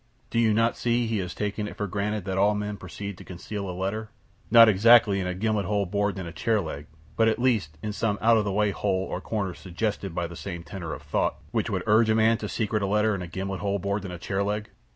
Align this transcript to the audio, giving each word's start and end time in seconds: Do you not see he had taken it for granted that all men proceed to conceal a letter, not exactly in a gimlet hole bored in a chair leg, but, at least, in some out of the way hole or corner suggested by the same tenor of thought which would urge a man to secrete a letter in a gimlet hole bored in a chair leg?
Do 0.31 0.39
you 0.39 0.51
not 0.51 0.75
see 0.75 1.05
he 1.05 1.19
had 1.19 1.29
taken 1.29 1.67
it 1.67 1.77
for 1.77 1.85
granted 1.85 2.25
that 2.25 2.35
all 2.39 2.55
men 2.55 2.75
proceed 2.77 3.19
to 3.19 3.23
conceal 3.23 3.69
a 3.69 3.79
letter, 3.79 4.09
not 4.49 4.67
exactly 4.67 5.19
in 5.19 5.27
a 5.27 5.35
gimlet 5.35 5.67
hole 5.67 5.85
bored 5.85 6.17
in 6.17 6.25
a 6.25 6.31
chair 6.33 6.59
leg, 6.59 6.87
but, 7.15 7.27
at 7.27 7.37
least, 7.37 7.77
in 7.83 7.93
some 7.93 8.17
out 8.19 8.35
of 8.37 8.43
the 8.43 8.51
way 8.51 8.71
hole 8.71 9.05
or 9.11 9.21
corner 9.21 9.53
suggested 9.53 10.15
by 10.15 10.25
the 10.25 10.35
same 10.35 10.63
tenor 10.63 10.91
of 10.91 11.03
thought 11.03 11.35
which 11.51 11.69
would 11.69 11.83
urge 11.85 12.09
a 12.09 12.15
man 12.15 12.39
to 12.39 12.49
secrete 12.49 12.81
a 12.81 12.87
letter 12.87 13.13
in 13.13 13.21
a 13.21 13.27
gimlet 13.27 13.59
hole 13.59 13.77
bored 13.77 14.03
in 14.03 14.09
a 14.09 14.17
chair 14.17 14.41
leg? 14.41 14.71